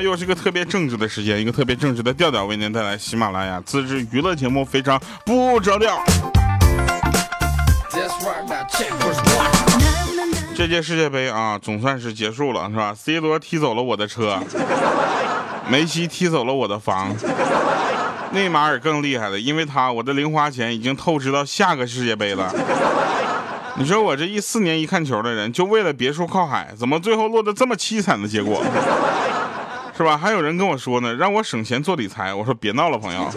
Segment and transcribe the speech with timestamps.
[0.00, 6.02] 又是一个特别正直的时间，一个特别正直的调调，为您带来喜马拉雅自制娱乐节目，非常不着调。
[10.54, 14.38] 这届世界杯啊，总算是结束了，是吧？C 罗踢走了我的车，
[15.68, 17.14] 梅西踢走了我的房，
[18.32, 22.52] 内马尔更厉害了，因为他我的零花钱已经透支到下个世界杯了。
[23.76, 28.62] 你说我这一四年一看球的人，就为了别墅靠海，怎么最后落得这么凄惨的结果？
[30.00, 30.16] 是吧？
[30.16, 33.30] 还有人跟我说呢，让我省钱做理财，我说别闹了，朋友。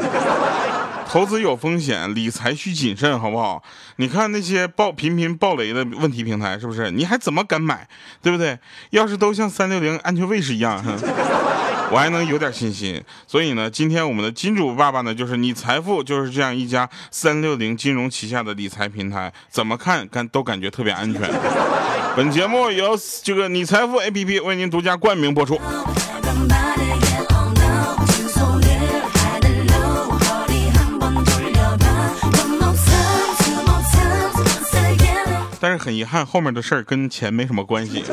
[1.06, 3.62] 投资有风险，理财需谨慎，好不好？
[3.98, 6.90] 你看那些爆频频爆雷的问题平台，是不是？
[6.90, 7.86] 你还怎么敢买，
[8.22, 8.58] 对不对？
[8.92, 10.82] 要是都像三六零安全卫士一样，
[11.92, 13.04] 我还能有点信心。
[13.28, 21.30] 所以呢，今天我们的金主爸爸呢，就是你财富就是这样一家三六零金融旗下的理财平台，怎么看感都感觉特别安全。
[22.16, 25.60] 本节目由这个你财富 APP 为您独家冠名播出。
[35.60, 38.04] 但是很遗憾，后面的事儿跟钱没什么关系。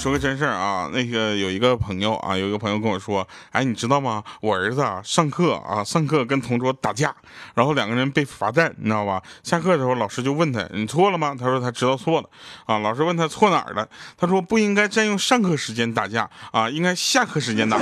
[0.00, 4.24] 说个真事儿啊，那个有一个朋友啊，有一个朋友跟我说，哎，你知道吗？
[4.40, 7.14] 我儿子啊，上课啊，上课跟同桌打架，
[7.52, 9.22] 然后两个人被罚站，你知道吧？
[9.42, 11.36] 下课的时候，老师就问他，你错了吗？
[11.38, 12.30] 他说他知道错了。
[12.64, 13.86] 啊，老师问他错哪儿了？
[14.16, 17.78] 他说不应该占用上课时间打架啊，应该下课时间打。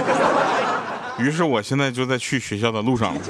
[1.21, 3.21] 于是我现在就在去学校的路上了。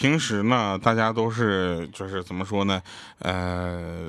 [0.00, 2.80] 平时呢，大家都是就是怎么说呢？
[3.18, 4.08] 呃，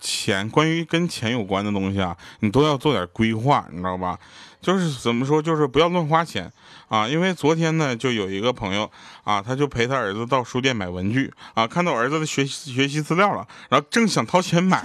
[0.00, 4.18] 钱，关于跟钱有关的东西啊，你都要做点规划，你知道吧？
[4.62, 6.50] 就是怎么说，就是不要乱花钱
[6.88, 7.06] 啊。
[7.06, 8.90] 因为昨天呢，就有一个朋友
[9.22, 14.82] 啊，他就陪他儿子到书店买文具啊，看到儿子的学习学习资料了，然后正想掏钱买，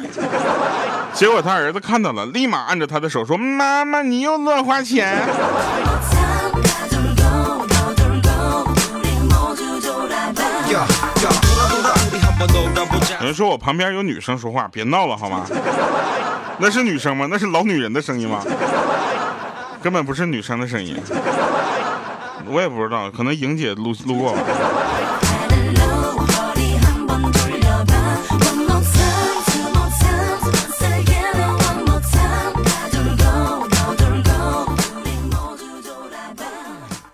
[1.14, 5.18] 结果他儿子看到了，立马按着他的手说：“妈妈，你又乱花钱。”
[13.34, 15.46] 说我旁边有女生说话，别闹了好吗？
[16.60, 17.28] 那是女生吗？
[17.30, 18.44] 那是老女人的声音吗？
[19.82, 20.96] 根本不是女生的声音，
[22.46, 24.40] 我也不知道，可能莹姐路路过吧。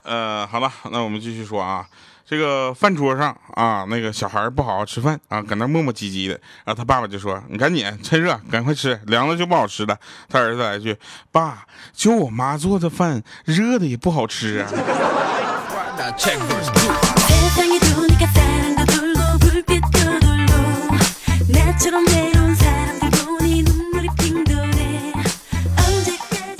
[0.04, 1.86] 呃，好了，那我们继续说啊。
[2.30, 6.40] 这个饭桌上啊，那个小孩不好好吃饭啊，搁那磨磨唧唧的。
[6.64, 9.98] 然后他爸爸就说：“你赶紧趁热，赶快吃，凉了就不好吃了。”
[10.30, 10.96] 他儿子来一句
[11.34, 14.70] ：“爸，就我妈做的饭，热的也不好吃啊。”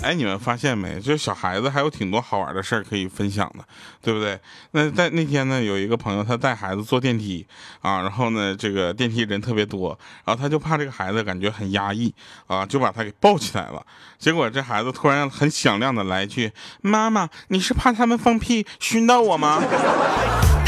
[0.10, 1.00] 哎，你们发现没？
[1.00, 3.64] 就是小孩子还有挺多好玩的事儿可以分享的，
[4.02, 4.40] 对不对？
[4.72, 7.46] 那在那天呢，有一个朋友他带孩子坐电梯
[7.84, 12.12] 啊，然后呢，这个电梯人特别多，然后他就怕这个孩子感觉很压抑
[12.48, 13.86] 啊，就把他给抱起来了。
[14.18, 19.62] 结果这孩子突然很响亮的来一句：“妈妈，你是怕他们放屁熏到我吗？”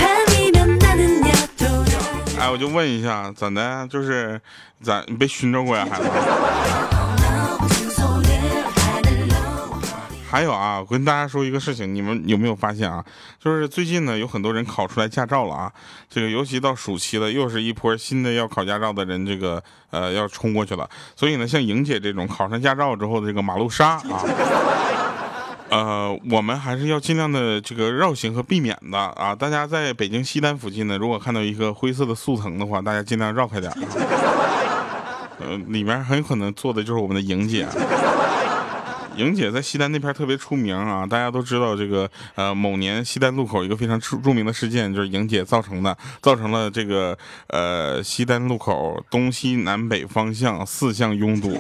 [2.38, 3.88] 哎，我就问一下，怎的？
[3.88, 4.40] 就是
[4.84, 6.07] 咋你被熏着过呀，孩子？
[10.31, 13.03] 还有啊，我跟大家说一个事情，你们有没有发现啊？
[13.38, 15.69] 就是最近呢，有很多人考出来驾照了啊。
[16.09, 20.90] 这个尤其到暑期了，又是一波新的要考驾照的人，这个呃要冲过去了。
[21.18, 24.24] 所以呢，像莹姐这种考上驾照之后的这个马路杀啊，
[25.68, 29.36] 呃，我们还是要尽量的这个绕行和避免的啊。
[29.36, 33.69] 大家在北京西单附近呢，如果看到一个灰色的速腾的话，大家尽量绕开点。
[35.39, 37.68] 呃，里面很有可能坐的就是我们的莹姐。
[39.18, 47.18] 莹姐在西单那片特别出名啊，大家都知道这个呃某年西单路口一个非常著著名的事件，就是莹姐造成的，造成了这个
[47.48, 51.60] 呃西单路口东西南北方向四向拥堵，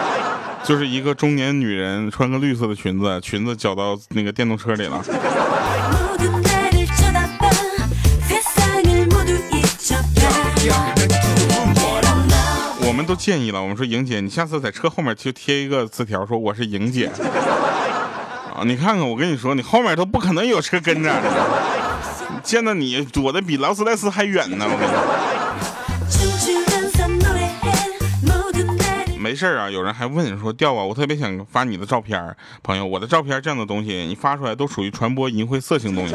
[0.62, 5.02] 就是一个中年女人穿个绿色的裙子，裙子绞到那个电动车里了。
[13.02, 17.10] 们都建议了，我们说莹姐，你下次在车后面就贴一个字条，说我是莹姐
[18.54, 18.62] 啊。
[18.64, 21.12] 你看看，我跟你说，你后面都不可能有车跟着，
[22.44, 24.66] 见到你躲的比劳斯莱斯还远呢。
[24.68, 25.02] 我跟你说，
[29.18, 36.14] 没没事啊，有人还问说调啊，我特别想发你的照片，朋友，我的照片这样的东西，你发出来都属于传播淫秽色情东西。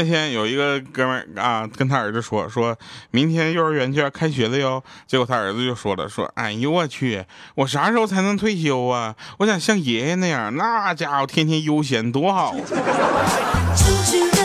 [0.00, 2.74] 那天有一个哥们儿啊，跟他儿子说，说
[3.10, 4.82] 明天幼儿园就要开学了哟。
[5.06, 7.22] 结果他儿子就说了，说哎呦我去，
[7.54, 9.14] 我啥时候才能退休啊？
[9.40, 12.54] 我想像爷爷那样，那家伙天天悠闲多好。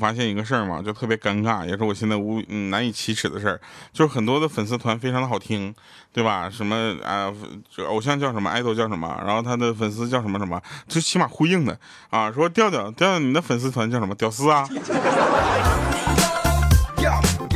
[0.00, 0.82] 发现一个事儿嘛？
[0.82, 3.60] 就特别尴尬，也是我现在无难以启齿的事儿，
[3.92, 5.72] 就是很多的粉丝团非常的好听，
[6.12, 6.48] 对吧？
[6.50, 7.30] 什么啊，
[7.88, 12.32] 偶像叫什么，爱豆叫什么，然后他的粉丝叫什么什么，最起码呼应的啊。
[12.32, 14.14] 说调调调调，你的粉丝团叫什么？
[14.14, 14.66] 屌丝啊，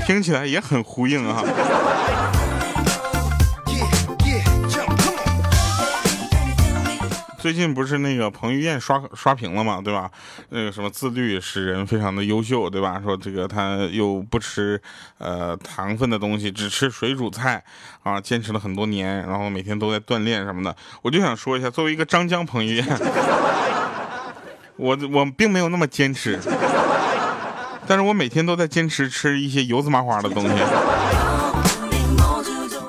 [0.06, 1.42] 听起来也很呼应啊。
[7.44, 10.10] 最近不是那个彭于晏刷刷屏了嘛，对吧？
[10.48, 12.98] 那个什么自律使人非常的优秀，对吧？
[13.04, 14.80] 说这个他又不吃
[15.18, 17.62] 呃糖分的东西，只吃水煮菜
[18.02, 20.74] 啊，坚持了很多年，然后每天都在锻炼什么的。
[21.02, 22.86] 我就想说一下，作为一个张江彭于晏，
[24.76, 26.40] 我我并没有那么坚持，
[27.86, 30.54] 但是我每天都在坚持吃一些油滋麻花的东西，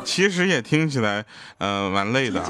[0.05, 1.25] 其实也听起来
[1.57, 2.41] 呃蛮累的。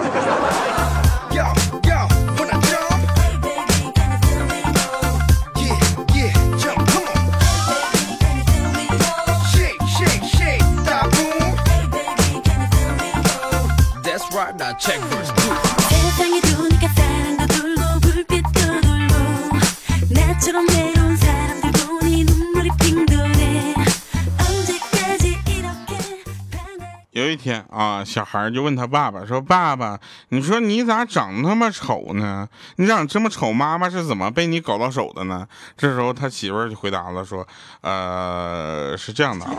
[27.11, 29.99] 有一天啊，小孩就问他爸爸说：“爸爸，
[30.29, 32.47] 你说你咋长那么丑呢？
[32.75, 37.47] 你长这么丑，妈妈是怎么被你搞到手的呢？”这时候他媳妇儿就回答了说
[37.81, 39.53] ：“呃，是这样的啊。”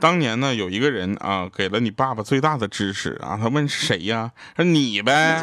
[0.00, 3.38] 当年呢，有一个人啊，给了你爸爸最大的支持啊。
[3.40, 4.32] 他问谁呀？
[4.56, 5.42] 说你呗。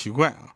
[0.00, 0.48] 奇怪啊，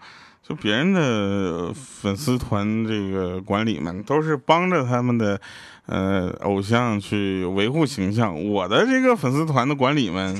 [0.43, 5.39] 就别人的粉丝团这个管理们都是帮着他们的
[5.85, 10.35] 呃偶像去维护形象，我的这个粉丝团的管理们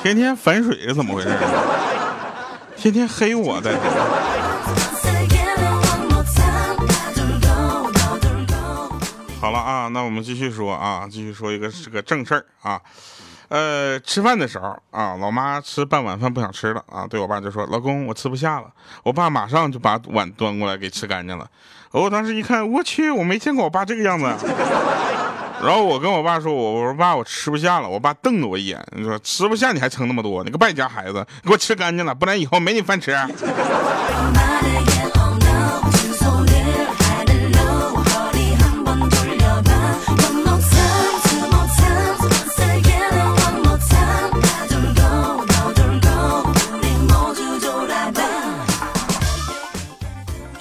[0.00, 1.36] 天天反水是怎么回事？
[2.76, 3.76] 天天黑我的。
[9.40, 12.80] 好了啊，那我们继续说啊，继续说一个是个正事儿啊。
[13.48, 18.66] 呃，吃饭的时候啊，老妈吃半碗饭不想吃了啊，对我爸就说：“老公，我吃不下了。”
[19.02, 21.48] 我爸马上就把碗端过来给吃干净了。
[21.90, 24.26] 我当时一看，我去，我没见过我爸这个样子。
[25.64, 33.16] 然后我跟我爸说：“我我说爸，我吃不下了。”我爸瞪了我一眼，说吃不下你还盛那么多，你个败家孩子，给我吃干净了，不然以后没你饭吃。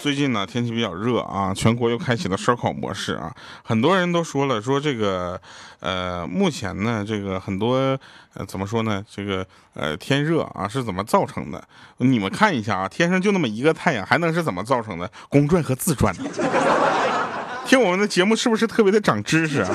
[0.07, 3.29] 最近呢，天气比较热啊，全国又开启了烧烤模式啊。
[3.61, 5.37] 很多人都说了，说这个，
[5.81, 7.75] 呃，目前呢，这个很多，
[8.33, 9.03] 呃，怎么说呢？
[9.13, 11.61] 这个，呃，天热啊，是怎么造成的？
[11.97, 15.11] 你们看一下啊，天上就那么一个太阳，还能是怎么造成的？
[15.27, 16.23] 公转和自转的。
[17.67, 19.69] 听我们的节目是不是特别的长知识啊？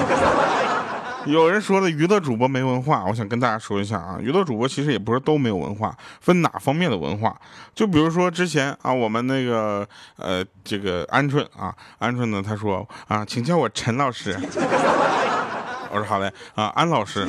[1.26, 7.36] 有人说的娱乐主播没文化，我想跟大家说一下啊，娱乐主播其实也不是都没有文化，分哪方面的文化。
[7.74, 9.86] 就比如说之前啊，我们那个
[10.16, 14.36] 呃，这个鹌鹑啊，鹌鹑呢，他说啊，请叫我陈老师。
[15.92, 17.28] 我说好嘞啊，安老师。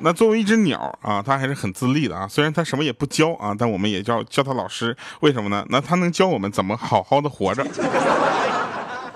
[0.00, 4.96] 那作为一只鸟啊，他还是很自立的啊，虽然他什么也不教啊，但我们也叫叫他老师。
[5.20, 5.64] 为什么呢？
[5.70, 7.64] 那他能教我们怎么好好的活着。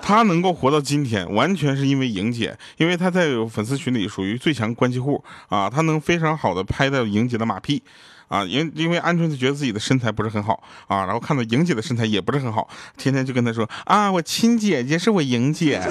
[0.01, 7.81] 他能够活到今天，完全是因为莹姐，因为他在粉丝群里属于最强关系户啊，他能非常好的拍到莹姐的马屁
[8.27, 12.67] 啊，因因为鹌鹑就觉得自己的身材不是很好啊，然后看到莹姐的身材也不是很好，
[12.97, 15.81] 天天就跟他说啊，我亲姐姐是我莹姐，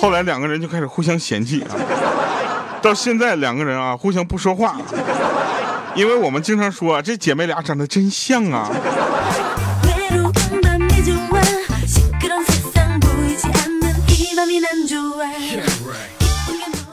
[0.00, 1.76] 后来两个人就开始互相嫌弃啊。
[2.80, 4.80] 到现在两个人啊互相不说话，
[5.94, 8.70] 因为我们经常说这姐妹俩长得真像啊。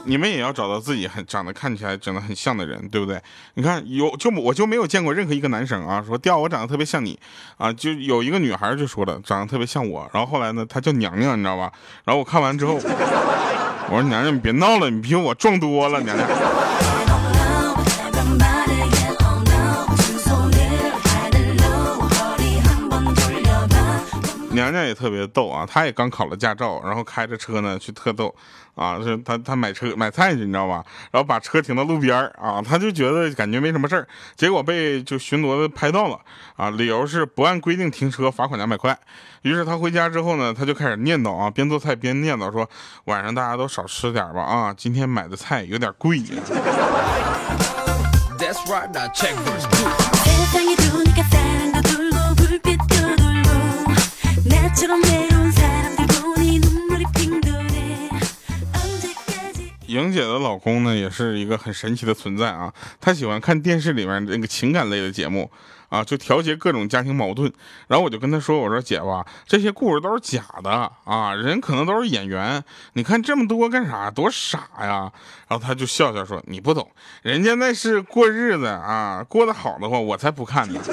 [0.08, 3.20] 你们也要找到自己很长得看起来长得很像的人，对不对？
[3.54, 7.18] 你看有就我就没有见过任何一个男生啊说调我长得特别像你
[7.56, 11.72] 啊，就有一个女孩就说了长得特别像我，然后后来呢她叫娘娘，你知道吧？
[12.04, 16.28] 然后我看完之后，我说娘娘你别闹了，你比我壮多了，娘娘。
[24.56, 28.34] 娘娘也特别逗啊，她也刚考了驾照，然后开着车呢去特逗，
[28.74, 30.82] 啊，是她她买车买菜去，你知道吧？
[31.12, 36.18] 然后把车停到路边啊，她就觉得感觉没什么事儿，结果被就巡逻的拍到了
[36.56, 38.98] 啊，理由是不按规定停车，罚款两百块。
[39.42, 42.66] 于是她回家之后呢，她就开始念叨啊，边做菜边念叨说，
[43.04, 46.24] 晚上大家都少吃点吧啊，今天买的菜有点贵呀。
[59.86, 62.72] 莹姐的老公呢，也是一个很神奇的存在啊。
[63.00, 65.50] 他喜欢看电视里面那个情感类的节目
[65.88, 67.52] 啊，就调节各种家庭矛盾。
[67.88, 72.62] 然后我就跟他说：“我说姐吧，这些故事都是假的啊，人可能都是演员。
[72.94, 74.10] 你看这么多干啥？
[74.10, 75.10] 多傻呀！”
[75.48, 76.90] 然后他就笑笑说：“你不懂，
[77.22, 80.80] 人家那是过日子啊，过得好的话，我才不看呢。”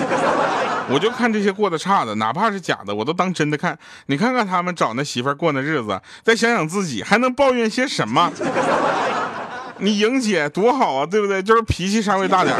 [0.89, 3.77] 我就看这些过得差的，哪怕是假的，我都当真的看。
[4.07, 8.29] 你看看他们找那媳妇过那日子，再想想自己，还能抱怨些什么？
[9.79, 11.41] 你莹姐多好啊，对不对？
[11.41, 12.53] 就是脾气稍微大点。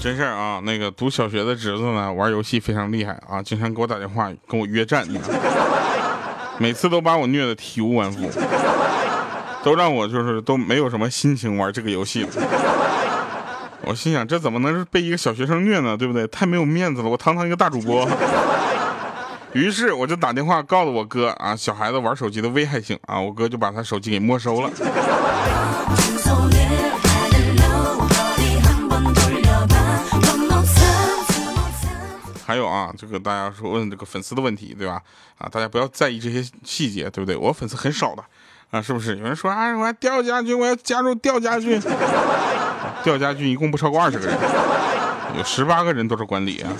[0.00, 5.06] 真事儿啊，那个读小学的侄子呢，玩游戏非常厉害啊，经常给我打电话跟我约战，
[6.58, 8.30] 每次都把我虐得体无完肤，
[9.62, 12.28] 都让我就是都没有什么心情玩这个游戏了。
[13.84, 15.94] 我心想，这怎么能是被一个小学生虐呢？
[15.94, 16.26] 对不对？
[16.28, 18.08] 太没有面子了，我堂堂一个大主播。
[19.54, 24.70] 于是我就打电话告诉我哥啊，小孩子玩手机的危害性啊，我哥就把他手机给没收了。
[32.46, 35.00] 还有啊，这个大家说问这个粉丝的问题，对吧？
[35.38, 37.36] 啊，大家不要在意这些细节，对不对？
[37.36, 38.24] 我粉丝很少的，
[38.70, 39.16] 啊，是不是？
[39.18, 41.80] 有人说啊，我要调家军，我要加入调家军。
[43.04, 44.36] 调家军一共不超过二十个人，
[45.36, 46.72] 有十八个人都是管理啊。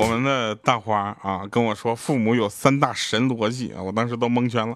[0.00, 4.74] 我们的大花啊跟我说，父母有三大神逻辑啊，我当时都蒙圈了。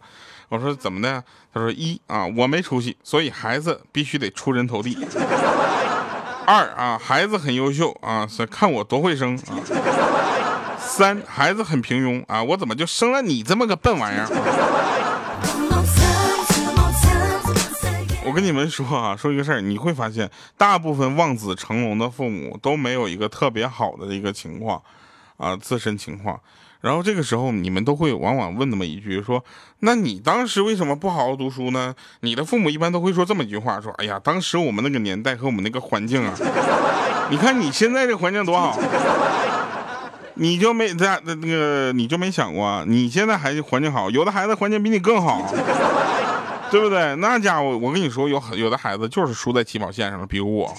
[0.50, 1.24] 我说怎么的？
[1.52, 4.98] 他说一啊，我没出息，所以孩子必须得出人头地。
[6.46, 9.56] 二啊，孩子很优秀啊，是看我多会生啊。
[10.78, 14.28] 三，孩子很平庸啊，我怎么就生了你这么个笨玩意儿？
[18.26, 24.82] 我跟你们说啊，说一个事儿，你会发现，大部分望子成龙的父母都没有一个特别好的一个情况
[25.36, 26.40] 啊，自身情况。
[26.80, 29.42] 然后这个时候，你们都会往往问那么一句，说
[29.80, 36.34] ：“那你当时为什么不好好读书呢？”你的父母一般都会说这么一句话：“说，哎呀，当时我们那个年代和我们那个环境啊，
[37.30, 38.78] 你看你现在这环境多好，
[40.36, 45.50] 你就没在那个你就没想过，你现在孩子环境好，有的孩子环境比你更好，
[46.70, 47.16] 对不对？
[47.16, 50.76] 那家伙，我跟你说，有有的孩子就是输在起跑线上了，比如我，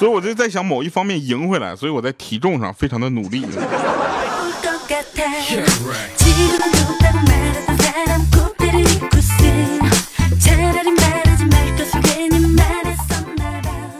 [0.00, 3.46] 所以我就在想某一方面赢回来，所以我在体重上非常的努力。”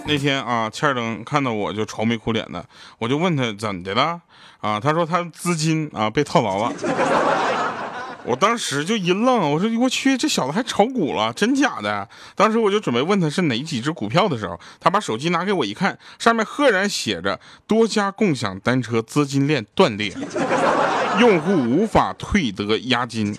[0.07, 2.64] 那天啊，欠儿登看到我就愁眉苦脸的，
[2.99, 4.19] 我就问他怎的了
[4.62, 4.80] 啊？
[4.80, 6.73] 他说他资金啊被套牢了。
[8.25, 12.07] 我当时就一愣，我说我去，这小子还炒股了，真假的？
[12.35, 20.12] 当时我就准备问他是哪几只股票的时候，他把手机拿给我一看，上面赫然写着多家共享单车资金链断裂，
[21.19, 23.35] 用户无法退得押金。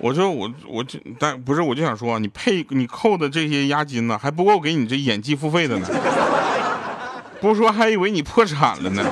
[0.00, 5.88] 我说我我就但不是，我就想说，你配你扣的这些押金呢，还不够给你这演技付费的呢，
[7.40, 9.02] 不说还以为你破产了呢。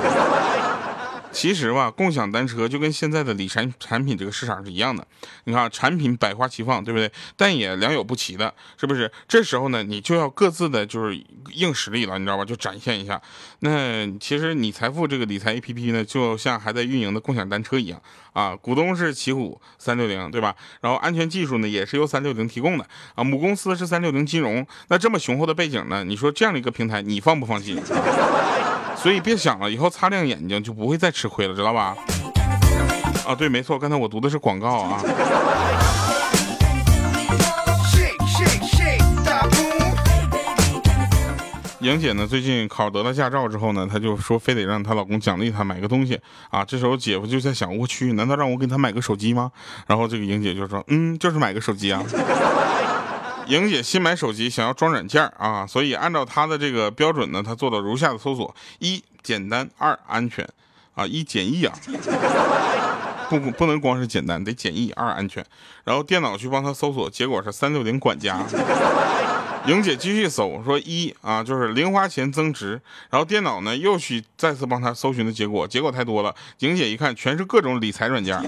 [1.37, 5.05] 其实吧，共享单车就跟现在的理财产品这个市场是一样的。
[5.43, 7.11] 你看，产品百花齐放，对不对？
[7.35, 9.11] 但也良莠不齐的，是不是？
[9.27, 11.15] 这时候呢，你就要各自的就是
[11.53, 12.43] 硬实力了，你知道吧？
[12.43, 13.21] 就展现一下。
[13.59, 18.01] 那其实你财富这个理财 APP 呢，就像还在运营的共享单车一样
[18.33, 20.55] 啊，股东是奇虎三六零，对吧？
[20.81, 24.65] 然后安全技术呢，也是由三六零提供的啊，母公司是三六零金融。
[24.87, 27.79] 那这么雄厚的背景呢，你说这样的一个平台，你放不放心？
[28.97, 31.95] 所以别想了，以后擦亮眼睛就不会再吃亏了，知道吧？
[33.25, 35.01] 啊，对，没错，刚才我读的是广告啊。
[41.79, 46.65] 莹姐呢，最近考得了驾照之后呢，她就说非得让她老公奖励她买个东西啊。
[46.65, 49.49] 这时候姐夫就在想，我去，难道让我给她买个手机吗？
[49.85, 52.03] 然后这个莹姐就说，嗯，就是买个手机啊。
[53.47, 60.47] 莹姐新买手机，想要装软件啊，所以按照她的这个标准呢，她做了如下的搜索：一、简单；二、安全。
[60.95, 61.71] 啊，一简易啊，
[63.29, 65.45] 不不能光是简单，得简易；二、安全。
[65.83, 68.43] 然后电脑去帮她搜索，结果是三六零管家。
[69.67, 72.81] 莹姐继续搜，说一啊，就是零花钱增值。
[73.11, 76.33] 然后电脑呢又去再次帮她搜寻的结果，结果太多了。
[76.59, 78.41] 莹姐一看，全是各种理财软件。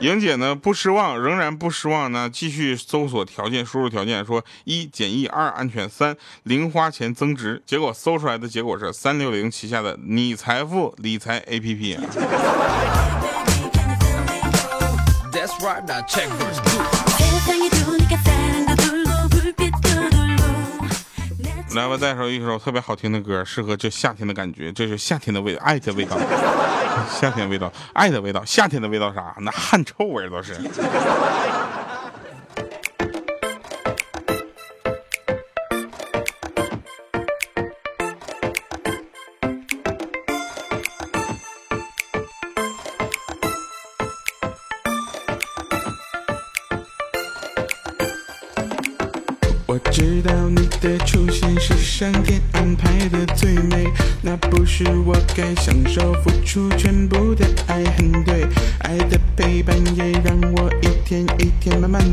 [0.00, 7.62] 莹姐呢不失望，仍然不失望呢，继续搜索条件，输入条件说一简易，二安全，三零花钱增值。
[7.64, 11.98] 结果搜出来的结果是三六零旗下的你财富理财 APP。
[21.74, 26.16] 来吧，再说一首特别好听的歌，适合这夏天的感觉，这是夏天的味，爱的味道，
[27.10, 29.34] 夏天味道，爱的味道，夏天的味道啥？
[29.40, 30.54] 那汗臭味都是。
[54.76, 58.44] 是我该享受，付出全部的爱很对，
[58.80, 61.43] 爱的陪伴也让我一天一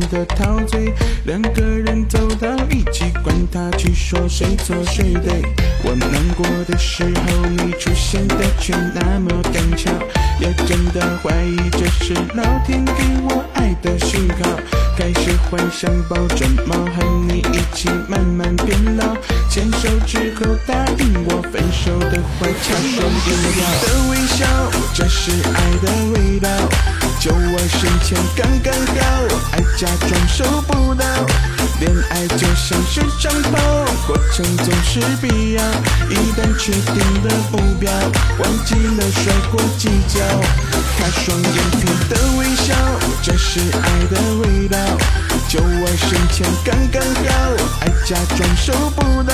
[0.10, 0.94] 的陶醉，
[1.26, 5.42] 两个人走到一起，管他去说谁错谁对。
[5.84, 9.92] 我难过的时候，你出现的却那么刚巧，
[10.40, 14.50] 也真的怀疑这是老天给我爱的讯号，
[14.98, 17.42] 开始幻想抱着猫和你。
[17.52, 19.16] 一起慢慢变老，
[19.50, 23.30] 牵手之后答应我分手的话，掐双眼
[23.82, 24.46] 的微笑，
[24.94, 27.01] 这是爱的味道。
[27.22, 29.06] 就我身前刚刚好，
[29.52, 31.06] 爱假装收不到。
[31.80, 35.64] 恋爱就像是长跑，过程总是必要。
[36.10, 37.92] 一旦确定了目标，
[38.40, 40.20] 忘记了摔过几跤。
[41.02, 42.76] 他双眼皮的微笑，
[43.24, 44.78] 这是爱的味道。
[45.50, 47.32] 就我身前刚刚好，
[47.82, 49.34] 爱假装收不到。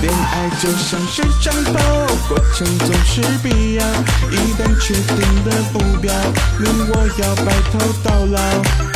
[0.00, 1.80] 恋爱就像是长跑，
[2.28, 3.84] 过程总是必要。
[4.30, 6.14] 一旦确定的目标，
[6.60, 8.93] 你我要白头到老。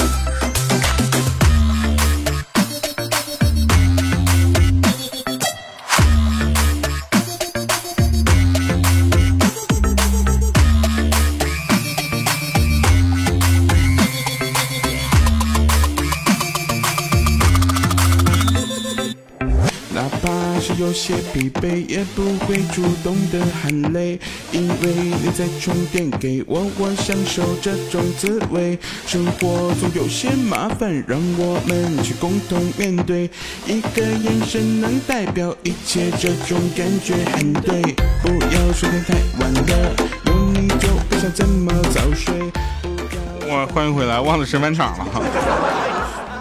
[20.79, 24.19] 有些疲惫，也不会主动的喊累，
[24.53, 28.79] 因为你在充电给我，我享受这种滋味。
[29.05, 33.29] 生活总有些麻烦，让我们去共同面对。
[33.67, 37.83] 一个眼神能代表一切，这种感觉很对。
[38.23, 42.33] 不要说天太晚了，有你就不想怎么早睡。
[43.51, 45.23] 我欢迎回来，忘了升班场了哈。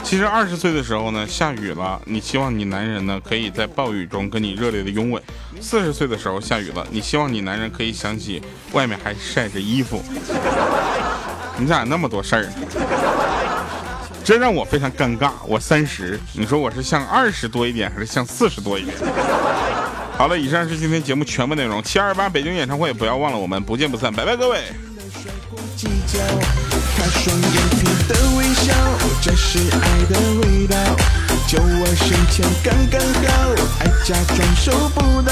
[0.08, 5.22] 其实二十岁的时候呢，下雨了，你希望你男人呢可以在暴雨中跟你热烈的拥吻；
[5.60, 8.42] 四十岁的时候下雨了，你希望你男人可以想起
[8.72, 10.02] 外面还晒着衣服。
[11.60, 12.48] 你咋那么多事儿？
[14.24, 15.32] 这让我非常尴尬。
[15.46, 18.96] 我三十，你说我是像二十多一点，还是像四十多一点？
[20.18, 21.84] 好了，以上是今天节目全部内容。
[21.84, 24.64] 七二八北京演唱会，不要忘了我们不见不散，拜拜，各位。
[26.98, 28.74] 他双眼皮的微笑，
[29.22, 30.76] 这是爱的味道。
[31.48, 33.30] 就我身前刚刚好，
[33.80, 35.32] 爱假装收不到。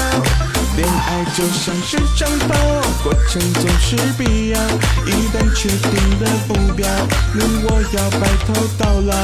[0.76, 2.54] 恋爱就像是长跑，
[3.02, 4.60] 过程总是必要。
[5.06, 6.86] 一旦确定的目标，
[7.34, 9.14] 你我要白头到老。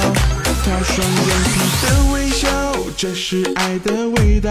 [0.65, 1.55] 他双眼皮
[1.87, 2.49] 的微笑。
[2.97, 4.51] 这是爱的味道。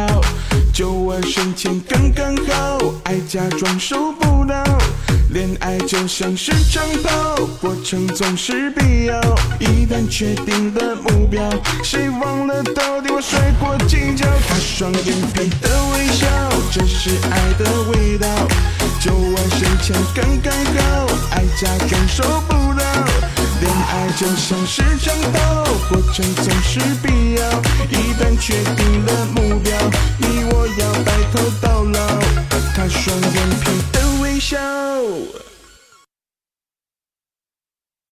[0.73, 4.63] 就我身前刚刚好，爱假装收不到。
[5.33, 9.17] 恋爱就像是战斗，过程总是必要。
[9.59, 11.41] 一旦确定了目标，
[11.81, 14.25] 谁忘了到底我摔过几跤？
[14.49, 16.27] 她双眼皮的微笑，
[16.69, 18.27] 这是爱的味道。
[18.99, 22.83] 酒窝深浅刚刚好，爱家感受不到。
[23.61, 25.39] 恋爱就像是战斗，
[25.89, 27.47] 过程总是必要。
[27.89, 29.77] 一旦确定了目标，
[30.17, 32.19] 你我要白头到老。
[32.75, 34.10] 她双眼皮的。
[34.41, 35.50] Show.